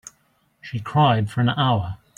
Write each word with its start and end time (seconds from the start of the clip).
She 0.61 0.79
cried 0.79 1.29
for 1.29 1.41
an 1.41 1.49
hour. 1.49 1.99